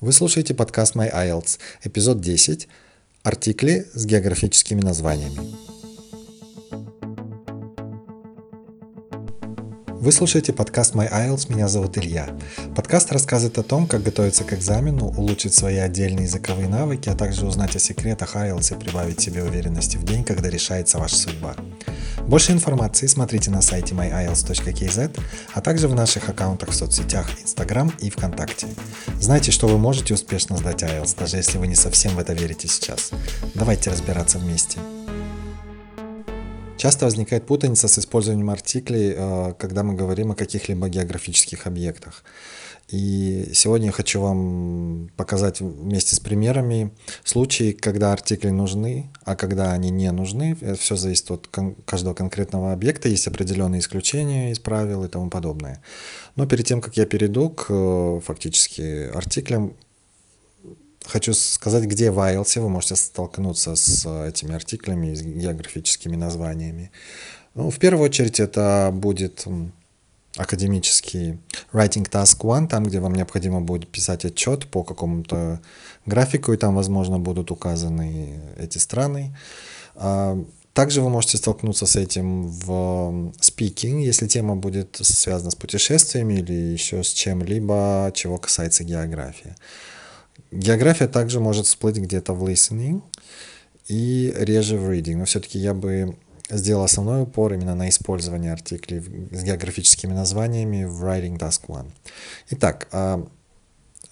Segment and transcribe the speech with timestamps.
[0.00, 2.68] Вы слушаете подкаст My IELTS, эпизод 10,
[3.22, 5.38] артикли с географическими названиями.
[9.88, 12.34] Вы слушаете подкаст My IELTS, меня зовут Илья.
[12.74, 17.44] Подкаст рассказывает о том, как готовиться к экзамену, улучшить свои отдельные языковые навыки, а также
[17.44, 21.56] узнать о секретах IELTS и прибавить себе уверенности в день, когда решается ваша судьба.
[22.30, 25.20] Больше информации смотрите на сайте myiles.kz,
[25.52, 28.68] а также в наших аккаунтах в соцсетях Instagram и ВКонтакте.
[29.18, 32.68] Знайте, что вы можете успешно сдать IELTS, даже если вы не совсем в это верите
[32.68, 33.10] сейчас.
[33.56, 34.78] Давайте разбираться вместе.
[36.80, 42.24] Часто возникает путаница с использованием артиклей, э, когда мы говорим о каких-либо географических объектах.
[42.88, 46.90] И сегодня я хочу вам показать вместе с примерами
[47.22, 50.56] случаи, когда артикли нужны, а когда они не нужны.
[50.58, 53.10] Это все зависит от кон- каждого конкретного объекта.
[53.10, 55.82] Есть определенные исключения из правил и тому подобное.
[56.34, 59.74] Но перед тем, как я перейду к э, фактически артиклям,
[61.06, 62.20] хочу сказать, где в
[62.60, 66.90] вы можете столкнуться с этими артиклями, с географическими названиями.
[67.54, 69.46] Ну, в первую очередь это будет
[70.36, 71.38] академический
[71.72, 75.60] Writing Task One, там, где вам необходимо будет писать отчет по какому-то
[76.06, 79.36] графику, и там, возможно, будут указаны эти страны.
[79.96, 80.38] А,
[80.72, 86.52] также вы можете столкнуться с этим в speaking, если тема будет связана с путешествиями или
[86.52, 89.56] еще с чем-либо, чего касается географии.
[90.52, 93.02] География также может всплыть где-то в listening
[93.86, 96.16] и реже в reading, но все-таки я бы
[96.50, 101.90] сделал основной упор именно на использование артиклей с географическими названиями в Writing Task One.
[102.50, 103.24] Итак, а,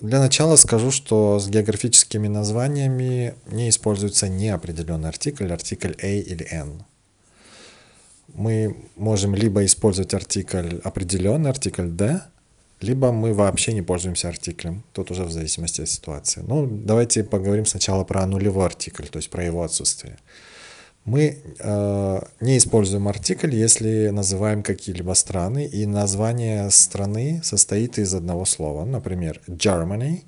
[0.00, 6.84] для начала скажу, что с географическими названиями не используется неопределенный артикль, артикль A или AN.
[8.34, 12.22] Мы можем либо использовать артикль определенный, артикль THE,
[12.80, 14.84] либо мы вообще не пользуемся артиклем.
[14.92, 16.44] Тут уже в зависимости от ситуации.
[16.46, 20.18] Ну, давайте поговорим сначала про нулевой артикль, то есть про его отсутствие.
[21.04, 28.44] Мы э, не используем артикль, если называем какие-либо страны, и название страны состоит из одного
[28.44, 28.84] слова.
[28.84, 30.24] Например, Germany,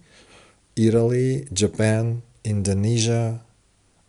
[0.77, 3.41] Italy, Japan, Indonesia,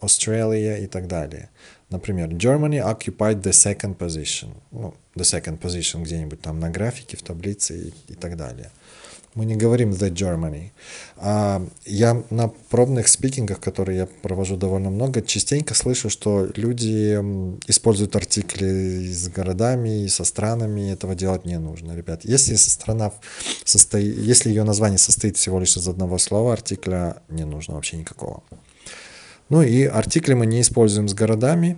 [0.01, 1.50] Australia и так далее.
[1.91, 4.50] Например, Germany occupied the second position.
[4.72, 8.72] Ну, the second position где-нибудь там на графике, в таблице и, и так далее.
[9.34, 10.72] Мы не говорим the Germany.
[11.18, 17.16] А я на пробных спикингах, которые я провожу довольно много, частенько слышу, что люди
[17.68, 20.91] используют артикли с городами со странами.
[20.91, 22.25] Этого делать не нужно, ребят.
[22.25, 23.13] Если страна
[23.63, 28.44] состоит, если ее название состоит всего лишь из одного слова, артикля не нужно вообще никакого.
[29.51, 31.78] Ну и артикли мы не используем с городами.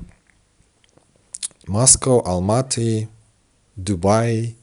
[1.66, 3.10] Москва, Алматы,
[3.76, 4.56] Дубай,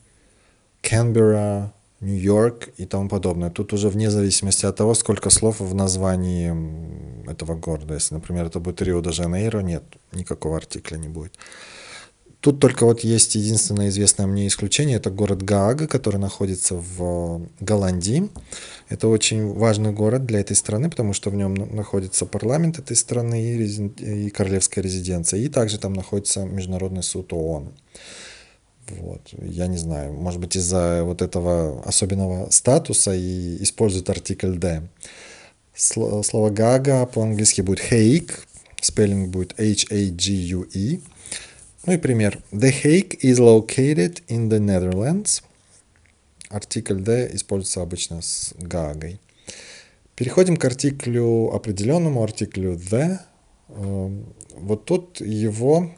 [0.81, 3.51] Канберра, Нью-Йорк и тому подобное.
[3.51, 7.95] Тут уже вне зависимости от того, сколько слов в названии этого города.
[7.95, 9.83] Если, например, это будет Рио-де-Жанейро, нет,
[10.13, 11.37] никакого артикля не будет.
[12.41, 18.31] Тут только вот есть единственное известное мне исключение, это город Гаага, который находится в Голландии.
[18.89, 23.43] Это очень важный город для этой страны, потому что в нем находится парламент этой страны
[23.43, 23.89] и, резин...
[23.89, 27.75] и королевская резиденция, и также там находится Международный суд ООН.
[28.89, 29.21] Вот.
[29.43, 34.89] Я не знаю, может быть из-за вот этого особенного статуса и используют артикль «d».
[35.75, 38.33] Слово «гага» по-английски будет «hague»,
[38.81, 41.01] спеллинг будет H-A-G-U-E,
[41.87, 42.43] ну и пример.
[42.53, 45.43] The Hague is located in the Netherlands.
[46.51, 49.21] Артикль the используется обычно с Гаагой.
[50.15, 53.19] Переходим к артиклю определенному, артиклю the.
[53.69, 55.91] Эм, вот тут его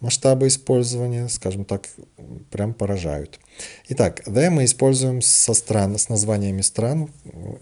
[0.00, 1.88] масштабы использования, скажем так,
[2.50, 3.40] прям поражают.
[3.88, 7.08] Итак, the мы используем со стран, с названиями стран,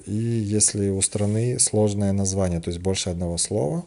[0.06, 3.84] и если у страны сложное название, то есть больше одного слова,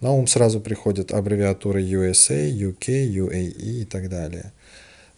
[0.00, 4.52] на ум сразу приходят аббревиатуры USA, UK, UAE и так далее.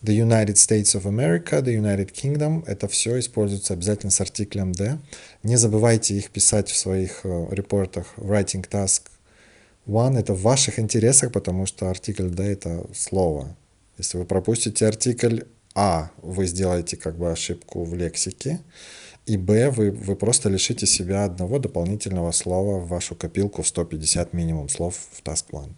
[0.03, 4.99] The United States of America, the United Kingdom, это все используется обязательно с артиклем D.
[5.43, 8.07] Не забывайте их писать в своих э, репортах.
[8.17, 9.03] Writing Task
[9.89, 13.57] One это в ваших интересах, потому что артикль D это слово.
[13.97, 15.41] Если вы пропустите артикль
[15.75, 18.61] А, вы сделаете как бы ошибку в лексике.
[19.29, 24.33] И Б, вы, вы просто лишите себя одного дополнительного слова в вашу копилку в 150
[24.33, 25.73] минимум слов в Task One.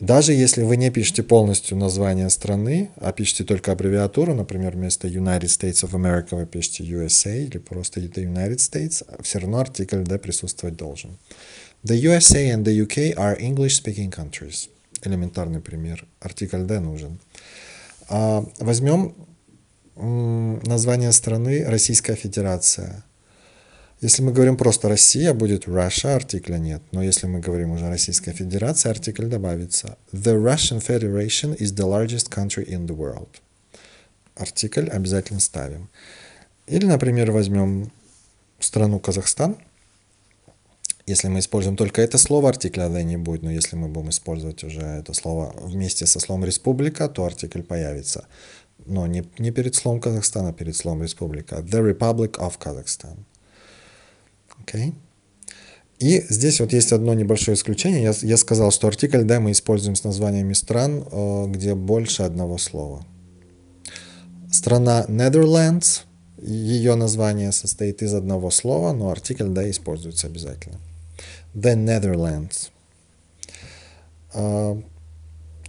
[0.00, 5.44] Даже если вы не пишете полностью название страны, а пишете только аббревиатуру, например, вместо United
[5.44, 10.18] States of America вы пишете USA или просто The United States, все равно артикль D
[10.18, 11.16] присутствовать должен.
[11.84, 14.68] The USA and the UK are English-speaking countries.
[15.02, 16.04] Элементарный пример.
[16.18, 17.20] Артикль D нужен.
[18.08, 19.14] А возьмем
[19.96, 23.04] название страны Российская Федерация.
[24.02, 26.82] Если мы говорим просто Россия, будет Russia, артикля нет.
[26.92, 29.96] Но если мы говорим уже Российская Федерация, артикль добавится.
[30.12, 33.28] The Russian Federation is the largest country in the world.
[34.36, 35.88] Артикль обязательно ставим.
[36.66, 37.90] Или, например, возьмем
[38.60, 39.56] страну Казахстан.
[41.06, 43.42] Если мы используем только это слово, артикля the не будет.
[43.42, 48.26] Но если мы будем использовать уже это слово вместе со словом республика, то артикль появится.
[48.84, 51.56] Но не, не перед словом Казахстан, а перед словом республика.
[51.56, 53.16] The Republic of Kazakhstan.
[54.64, 54.92] Okay.
[55.98, 58.02] И здесь вот есть одно небольшое исключение.
[58.02, 62.58] Я, я сказал, что артикль «да» мы используем с названиями стран, э, где больше одного
[62.58, 63.04] слова.
[64.52, 66.02] Страна Netherlands,
[66.42, 70.78] ее название состоит из одного слова, но артикль «да» используется обязательно.
[71.54, 72.70] The Netherlands.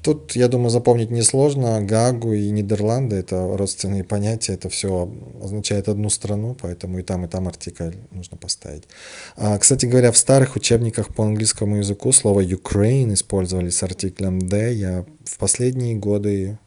[0.01, 1.81] Тут, я думаю, запомнить несложно.
[1.81, 5.11] Гагу и Нидерланды– это родственные понятия, это все
[5.43, 8.83] означает одну страну, поэтому и там, и там артикль нужно поставить.
[9.35, 14.73] А, кстати говоря, в старых учебниках по английскому языку слово Ukraine использовали с артиклем D.
[14.73, 16.57] Я в последние годы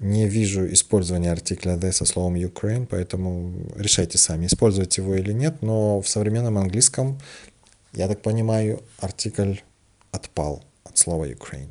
[0.00, 5.62] не вижу использования артикля D со словом Ukraine, поэтому решайте сами, использовать его или нет,
[5.62, 7.18] но в современном английском,
[7.92, 9.56] я так понимаю, артикль
[10.10, 11.68] отпал от слова Ukraine.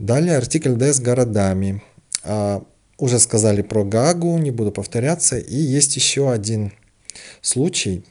[0.00, 1.82] Далее артикль D с городами.
[2.24, 2.64] А,
[2.96, 5.36] уже сказали про Гагу, не буду повторяться.
[5.36, 6.72] И есть еще один
[7.42, 8.06] случай,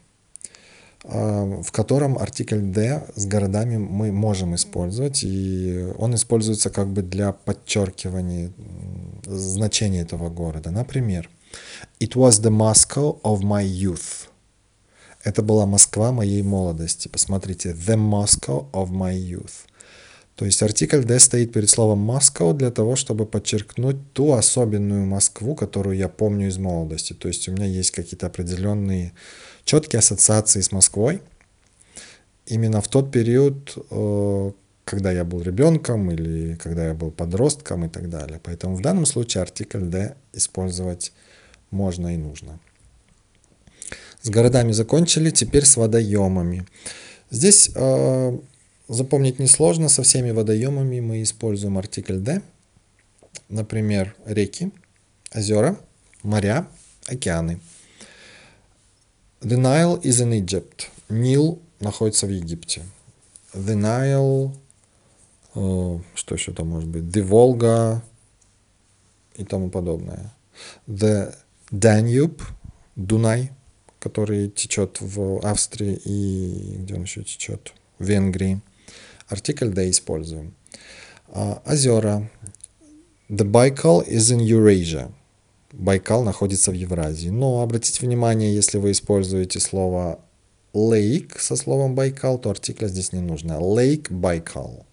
[1.03, 5.23] а, в котором артикль D с городами мы можем использовать.
[5.23, 8.51] И он используется как бы для подчеркивания
[9.25, 10.69] значения этого города.
[10.69, 11.27] Например,
[11.99, 14.27] It was the Moscow of my youth.
[15.23, 17.07] Это была Москва моей молодости.
[17.07, 19.65] Посмотрите, The Moscow of my youth.
[20.39, 25.53] То есть артикль D стоит перед словом Moscow для того, чтобы подчеркнуть ту особенную Москву,
[25.53, 27.11] которую я помню из молодости.
[27.11, 29.11] То есть у меня есть какие-то определенные
[29.65, 31.21] четкие ассоциации с Москвой.
[32.45, 34.51] Именно в тот период, э,
[34.85, 38.39] когда я был ребенком или когда я был подростком и так далее.
[38.41, 41.11] Поэтому в данном случае артикль D использовать
[41.69, 42.61] можно и нужно.
[44.21, 46.65] С городами закончили, теперь с водоемами.
[47.29, 48.39] Здесь э,
[48.89, 52.41] Запомнить несложно, со всеми водоемами мы используем артикль D.
[53.47, 54.71] Например, реки,
[55.31, 55.77] озера,
[56.23, 56.67] моря,
[57.05, 57.59] океаны.
[59.41, 60.87] The Nile is in Egypt.
[61.07, 62.81] Нил находится в Египте.
[63.53, 64.55] The Nile,
[65.53, 67.03] э, что еще там может быть?
[67.03, 68.01] The Volga
[69.35, 70.33] и тому подобное.
[70.87, 71.35] The
[71.71, 72.41] Danube,
[72.95, 73.51] Дунай,
[73.99, 77.75] который течет в Австрии и где он еще течет?
[77.99, 78.59] В Венгрии
[79.27, 80.53] артикль «да» используем.
[81.27, 82.29] А, озера.
[83.29, 85.11] The Baikal is in Eurasia.
[85.71, 87.29] Байкал находится в Евразии.
[87.29, 90.19] Но обратите внимание, если вы используете слово
[90.73, 93.53] lake со словом Байкал, то артикля здесь не нужно.
[93.53, 94.83] Lake Baikal.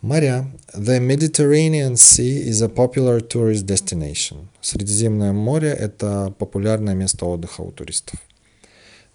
[0.00, 0.46] Моря.
[0.74, 4.48] The Mediterranean Sea is a popular tourist destination.
[4.60, 8.20] Средиземное море– это популярное место отдыха у туристов.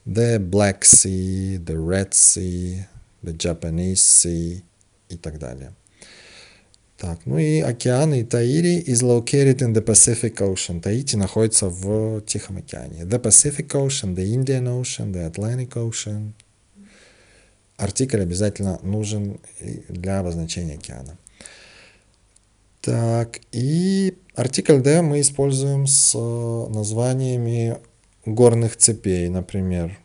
[0.05, 2.85] The Black Sea, the Red Sea,
[3.23, 4.63] the Japanese Sea
[5.09, 5.73] и так далее.
[6.97, 10.81] Так, ну и океан и Таири is located in the Pacific Ocean.
[10.81, 13.03] Таити находится в Тихом океане.
[13.03, 16.33] The Pacific Ocean, the Indian Ocean, the Atlantic Ocean.
[17.77, 19.39] Артикль обязательно нужен
[19.87, 21.17] для обозначения океана.
[22.81, 26.13] Так, и артикль D мы используем с
[26.69, 27.77] названиями
[28.25, 29.97] горных цепей, например,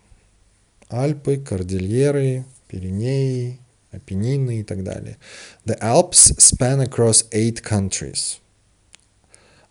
[0.88, 3.58] Альпы, Кордильеры, Пиренеи,
[3.90, 5.16] Апеннины и так далее.
[5.64, 8.38] The Alps span across eight countries.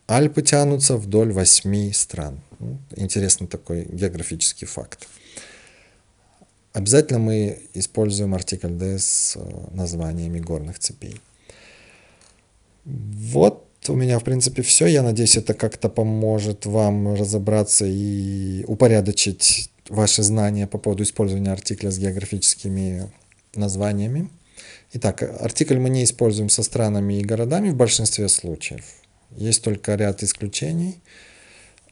[0.08, 2.42] Альпы тянутся вдоль восьми стран.
[2.60, 5.08] Ну, интересный такой географический факт.
[6.74, 11.22] Обязательно мы используем артикль D с э, названиями горных цепей.
[12.86, 14.86] Вот у меня, в принципе, все.
[14.86, 21.92] Я надеюсь, это как-то поможет вам разобраться и упорядочить ваши знания по поводу использования артикля
[21.92, 23.12] с географическими
[23.56, 24.30] названиями.
[24.94, 28.84] Итак, артикль мы не используем со странами и городами в большинстве случаев.
[29.36, 31.02] Есть только ряд исключений,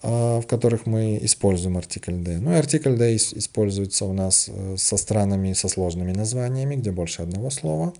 [0.03, 2.37] а, в которых мы используем артикль THE.
[2.39, 7.23] Ну и артикль THE используется у нас э, со странами со сложными названиями, где больше
[7.23, 7.93] одного слова.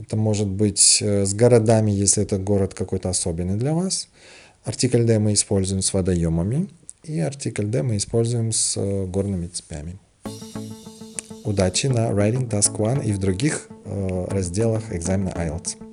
[0.00, 4.08] Это может быть э, с городами, если это город какой-то особенный для вас.
[4.64, 6.68] Артикль THE мы используем с водоемами.
[7.04, 9.98] И артикль THE мы используем с э, горными цепями.
[11.44, 15.89] Удачи на Writing Task One и в других э, разделах экзамена IELTS.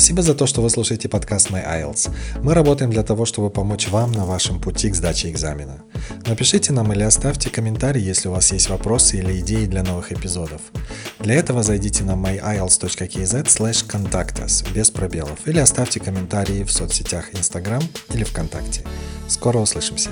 [0.00, 2.10] Спасибо за то, что вы слушаете подкаст My IELTS.
[2.42, 5.82] Мы работаем для того, чтобы помочь вам на вашем пути к сдаче экзамена.
[6.26, 10.62] Напишите нам или оставьте комментарий, если у вас есть вопросы или идеи для новых эпизодов.
[11.18, 17.34] Для этого зайдите на myielts.kz slash contact us без пробелов или оставьте комментарии в соцсетях
[17.34, 17.82] Instagram
[18.14, 18.86] или ВКонтакте.
[19.28, 20.08] Скоро услышимся!